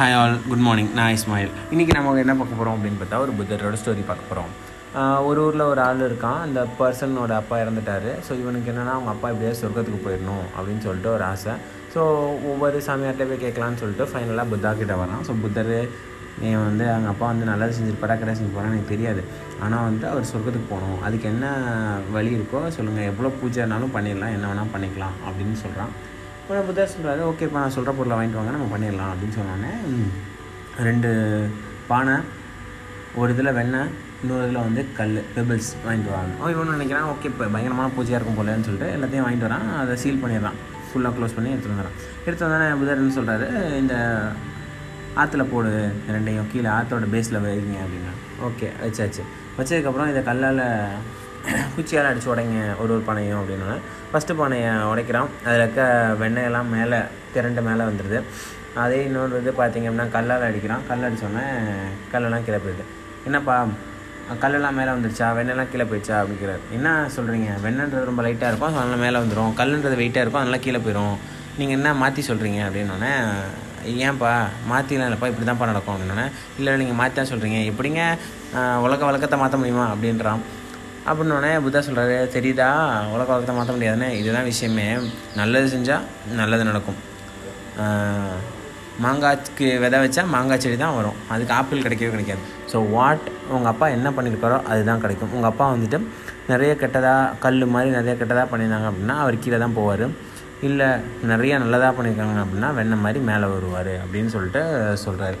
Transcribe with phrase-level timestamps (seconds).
[0.00, 1.50] Hi all good morning நான் இஸ்மாயில்.
[1.72, 4.52] இன்றைக்கி நம்ம என்ன பார்க்க போகிறோம் அப்படின்னு பார்த்தா ஒரு புத்தரோட ஸ்டோரி பார்க்க போகிறோம்
[5.30, 6.38] ஒரு ஊரில் ஒரு ஆள் இருக்கான்.
[6.44, 8.08] அந்த பர்சனோட அப்பா இறந்துட்டார்.
[8.26, 11.54] ஸோ இவனுக்கு என்னென்னா அவங்க அப்பா எப்படியாவது சொர்க்கத்துக்கு போயிடணும் அப்படின்னு சொல்லிட்டு ஒரு ஆசை.
[11.94, 12.00] ஸோ
[12.50, 15.24] ஒவ்வொரு சாமியார்கிட்ட போய் கேட்கலான்னு சொல்லிட்டு ஃபைனலாக புத்தா கிட்ட வரான்.
[15.28, 15.74] ஸோ புத்தர்
[16.42, 19.24] நீ வந்து அவங்க அப்பா வந்து நல்லது செஞ்சுருப்பாரா கிடையாது செஞ்சுருப்பாரா எனக்கு தெரியாது.
[19.66, 20.98] ஆனால் வந்து அவர் சொர்க்கத்துக்கு போகணும்.
[21.08, 21.50] அதுக்கு என்ன
[22.16, 24.34] வழி இருக்கோ சொல்லுங்கள் எவ்வளோ பூஜைனாலும் பண்ணிடலாம்.
[24.38, 25.18] என்ன வேணால் பண்ணிக்கலாம்.
[25.28, 25.92] அப்படின்னு சொல்கிறான்
[26.50, 29.72] உடனே புத்தர் சொல்கிறாரு ஓகேப்பா நான் சொல்கிற பொருளை வாங்கிட்டு வாங்க நம்ம பண்ணிடலாம் அப்படின்னு சொன்னோன்னே
[30.84, 31.10] ரெண்டு
[31.88, 32.14] பானை
[33.14, 33.90] ஒரு இதில் வெண்ணெய்
[34.22, 38.38] இன்னொரு இதில் வந்து கல் பெபிள்ஸ் வாங்கிட்டு வராங்க அவன் இவனு நினைக்கிறான் ஓகே இப்போ பயங்கரமான பூஜையாக இருக்கும்
[38.38, 42.68] போலன்னு சொல்லிட்டு எல்லாத்தையும் வாங்கிட்டு வரான் அதை சீல் பண்ணிடுறான் ஃபுல்லாக க்ளோஸ் பண்ணி எடுத்துகிட்டு வந்துடுறான் எடுத்து வந்தானே
[42.78, 43.46] புதர் என்ன சொல்கிறாரு
[43.78, 43.94] இந்த
[45.16, 45.70] ஆற்றுல போடு
[46.08, 48.12] ரெண்டையும் கீழே ஆற்றோட பேஸில் வைங்க அப்படின்னா.
[48.44, 49.22] ஓகே வச்சாச்சு
[49.58, 50.62] வச்சதுக்கப்புறம் இதை கல்லால்
[51.74, 53.68] குச்சியால் அடித்து உடைங்க ஒரு ஒரு பானையும் அப்படின்னா
[54.10, 55.82] ஃபஸ்ட்டு பானையை உடைக்கிறான் அதில் இருக்க
[56.22, 56.98] வெண்ணெயெல்லாம் மேலே
[57.34, 58.18] திரண்டு மேலே வந்துடுது
[58.82, 61.44] அதே இன்னொரு இது பார்த்திங்க அப்படின்னா கல்லால் அடிக்கிறான் கல் அடித்தோடனே
[62.12, 62.84] கல்லெல்லாம் கீழே போயிடுது.
[63.28, 63.56] என்னப்பா
[64.42, 65.28] கல்லெல்லாம் மேலே வந்துருச்சா?
[65.38, 66.16] வெண்ணெய்லாம் கீழே போயிடுச்சா?
[66.22, 66.62] அப்படிங்கிறார்.
[66.76, 68.70] என்ன சொல்கிறீங்க வெண்ணன்றது ரொம்ப லைட்டாக இருக்கும்.
[68.82, 70.44] அதனால் மேலே வந்துடும் கல்லுன்றது வெயிட்டாக இருக்கும்.
[70.44, 71.16] அதனால் கீழே போயிடும்
[71.58, 73.12] நீங்கள் என்ன மாற்றி சொல்கிறீங்க அப்படின்னோடனே
[74.08, 74.30] ஏன்ப்பா
[74.70, 76.26] மாற்றிலாம் இல்லைப்பா இப்படி தான்ப்பா நடக்கும் அப்படின்னோடனே
[76.58, 78.02] இல்லை நீங்கள் மாற்றி தான் சொல்கிறீங்க எப்படிங்க
[78.86, 79.86] உலக வழக்கத்தை மாற்ற முடியுமா?
[79.94, 80.42] அப்படின்றான்.
[81.08, 82.68] அப்படின்னோடனே புத்தா சொல்கிறாரு தெரியுதா?
[83.14, 84.08] உலக வழக்கத்தை மாற்ற முடியாதுன்னு.
[84.20, 84.86] இதுதான் விஷயமே.
[85.40, 86.06] நல்லது செஞ்சால்
[86.40, 86.98] நல்லது நடக்கும்.
[89.04, 91.18] மாங்காய்க்கு விதை வச்சா மாங்காய் செடி தான் வரும்.
[91.32, 92.42] அதுக்கு ஆப்பிள் கிடைக்கவே கிடைக்காது.
[92.70, 95.32] ஸோ வாட் உங்கள் அப்பா என்ன பண்ணியிருக்காரோ அதுதான் கிடைக்கும்.
[95.36, 96.00] உங்கள் அப்பா வந்துட்டு
[96.52, 100.06] நிறைய கெட்டதாக கல் மாதிரி நிறைய கெட்டதாக பண்ணியிருந்தாங்க அப்படின்னா அவர் கீழே தான் போவார்.
[100.68, 100.88] இல்லை
[101.32, 104.62] நிறைய நல்லதாக பண்ணியிருக்காங்க அப்படின்னா வெண்ணெய் மாதிரி மேலே வருவார் அப்படின்னு சொல்லிட்டு
[105.04, 105.38] சொல்கிறாரு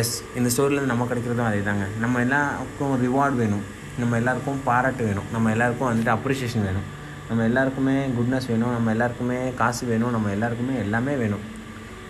[0.00, 3.64] எஸ் இந்த ஸ்டோரியில் நம்ம கிடைக்கிறதும் அதே தாங்க நம்ம எல்லாருக்கும் ரிவார்டு வேணும்.
[4.00, 5.28] நம்ம எல்லாருக்கும் பாராட்டு வேணும்.
[5.34, 6.86] நம்ம எல்லாருக்கும் வந்துட்டு அப்ரிஷியேஷன் வேணும்.
[7.28, 8.72] நம்ம எல்லாருக்குமே குட்னஸ் வேணும்.
[8.76, 10.12] நம்ம எல்லாருக்குமே காசு வேணும்.
[10.16, 11.44] நம்ம எல்லாருக்குமே எல்லாமே வேணும்.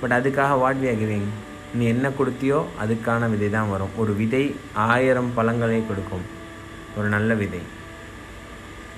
[0.00, 1.28] பட் அதுக்காக வாட் வி கிவிங்
[1.78, 3.92] நீ என்ன கொடுத்தியோ அதுக்கான விதை தான் வரும்.
[4.02, 4.42] ஒரு விதை
[4.90, 6.24] ஆயிரம் பழங்களை கொடுக்கும்.
[6.98, 7.62] ஒரு நல்ல விதை.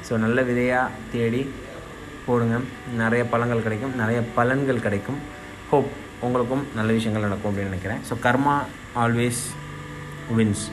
[0.06, 1.42] ஸோ நல்ல விதையாக தேடி
[2.26, 2.56] போடுங்க.
[3.02, 3.94] நிறைய பழங்கள் கிடைக்கும்.
[4.02, 5.20] நிறைய பலன்கள் கிடைக்கும்.
[5.70, 5.92] ஹோப்
[6.26, 8.02] உங்களுக்கும் நல்ல விஷயங்கள் நடக்கும் அப்படின்னு நினைக்கிறேன்.
[8.08, 8.56] So karma
[9.04, 9.44] always
[10.38, 10.66] wins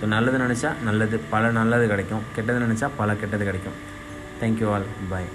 [0.00, 2.22] so நல்லது நினச்சா நல்லது பல நல்லது கிடைக்கும்.
[2.36, 3.78] கெட்டது நினச்சா பல கெட்டது கிடைக்கும்.
[4.42, 5.30] தேங்க்யூ ஆல் பாய்